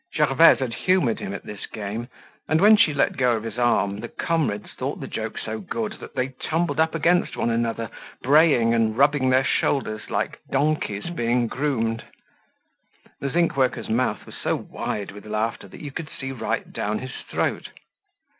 [0.15, 2.07] Gervaise had humored him at this game,
[2.49, 5.99] and when she let go of his arm, the comrades thought the joke so good
[5.99, 7.87] that they tumbled up against one another,
[8.23, 12.03] braying and rubbing their shoulders like donkeys being groomed.
[13.19, 16.97] The zinc worker's mouth was so wide with laughter that you could see right down
[16.97, 17.69] his throat.